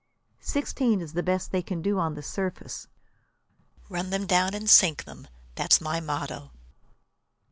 [0.39, 2.87] Sixteen is the best they can do on the surface.
[3.87, 6.49] Run them down and sink them, that's my motto."